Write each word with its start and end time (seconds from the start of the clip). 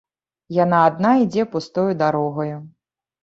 Яна 0.63 0.79
адна 0.85 1.11
ідзе 1.25 1.45
пустою 1.53 1.87
дарогаю. 2.01 2.57